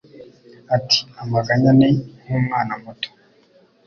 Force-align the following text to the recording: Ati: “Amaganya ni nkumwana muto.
Ati: 0.75 0.99
“Amaganya 1.23 1.71
ni 1.79 1.89
nkumwana 2.21 2.73
muto. 2.81 3.09